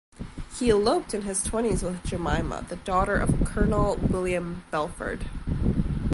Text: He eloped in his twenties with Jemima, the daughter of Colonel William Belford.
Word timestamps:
He 0.57 0.71
eloped 0.71 1.13
in 1.13 1.21
his 1.21 1.43
twenties 1.43 1.83
with 1.83 2.03
Jemima, 2.05 2.65
the 2.67 2.77
daughter 2.77 3.17
of 3.17 3.45
Colonel 3.45 3.97
William 3.97 4.65
Belford. 4.71 5.29